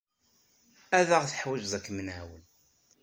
Ad 0.97 1.09
aɣ-teḥwijeḍ 1.17 1.73
ad 1.77 1.81
kem-nɛawen. 1.85 2.43